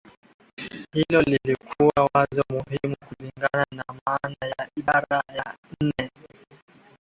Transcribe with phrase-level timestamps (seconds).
[0.93, 6.11] hilo lilikuwa wazo muhimu kulingana na maana ya ibara ya nne